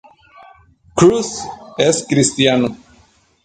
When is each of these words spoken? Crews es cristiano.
Crews 0.97 1.29
es 1.77 2.03
cristiano. 2.09 2.75